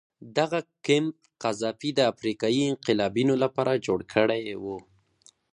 دغه 0.37 0.59
کمپ 0.87 1.15
قذافي 1.43 1.89
د 1.95 1.99
افریقایي 2.13 2.61
انقلابینو 2.71 3.35
لپاره 3.43 3.81
جوړ 3.85 3.99
کړی 4.13 4.43
و. 4.63 4.65